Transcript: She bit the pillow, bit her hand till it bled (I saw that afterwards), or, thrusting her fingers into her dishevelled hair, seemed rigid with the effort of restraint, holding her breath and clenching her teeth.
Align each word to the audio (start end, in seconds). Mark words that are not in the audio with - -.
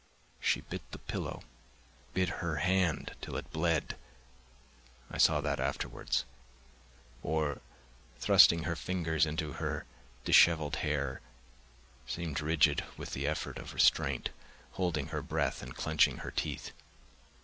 She 0.39 0.61
bit 0.61 0.81
the 0.89 0.97
pillow, 0.97 1.43
bit 2.15 2.27
her 2.41 2.55
hand 2.55 3.15
till 3.21 3.37
it 3.37 3.51
bled 3.53 3.95
(I 5.11 5.19
saw 5.19 5.41
that 5.41 5.59
afterwards), 5.59 6.25
or, 7.21 7.61
thrusting 8.17 8.63
her 8.63 8.75
fingers 8.75 9.27
into 9.27 9.51
her 9.53 9.85
dishevelled 10.25 10.77
hair, 10.77 11.21
seemed 12.07 12.41
rigid 12.41 12.83
with 12.97 13.13
the 13.13 13.27
effort 13.27 13.59
of 13.59 13.75
restraint, 13.75 14.31
holding 14.71 15.09
her 15.09 15.21
breath 15.21 15.61
and 15.61 15.75
clenching 15.75 16.17
her 16.25 16.31
teeth. 16.31 16.71